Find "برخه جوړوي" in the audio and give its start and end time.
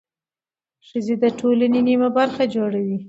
2.17-2.97